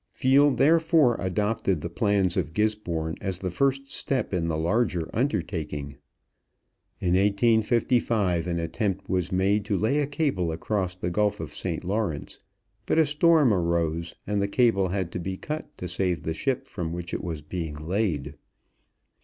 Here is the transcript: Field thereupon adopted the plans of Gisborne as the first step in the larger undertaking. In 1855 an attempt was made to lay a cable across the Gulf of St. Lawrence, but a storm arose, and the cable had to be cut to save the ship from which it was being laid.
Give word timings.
Field 0.13 0.57
thereupon 0.57 1.15
adopted 1.19 1.81
the 1.81 1.87
plans 1.91 2.35
of 2.35 2.55
Gisborne 2.55 3.13
as 3.21 3.37
the 3.37 3.51
first 3.51 3.91
step 3.91 4.33
in 4.33 4.47
the 4.47 4.57
larger 4.57 5.07
undertaking. 5.13 5.97
In 6.99 7.09
1855 7.13 8.47
an 8.47 8.57
attempt 8.57 9.07
was 9.07 9.31
made 9.31 9.63
to 9.65 9.77
lay 9.77 9.99
a 9.99 10.07
cable 10.07 10.51
across 10.51 10.95
the 10.95 11.11
Gulf 11.11 11.39
of 11.39 11.53
St. 11.53 11.83
Lawrence, 11.83 12.39
but 12.87 12.97
a 12.97 13.05
storm 13.05 13.53
arose, 13.53 14.15
and 14.25 14.41
the 14.41 14.47
cable 14.47 14.89
had 14.89 15.11
to 15.11 15.19
be 15.19 15.37
cut 15.37 15.69
to 15.77 15.87
save 15.87 16.23
the 16.23 16.33
ship 16.33 16.67
from 16.67 16.91
which 16.93 17.13
it 17.13 17.23
was 17.23 17.43
being 17.43 17.75
laid. 17.75 18.33